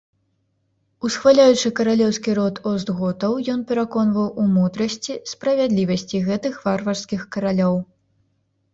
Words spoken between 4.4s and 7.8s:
у мудрасці, справядлівасці гэтых варварскіх каралёў.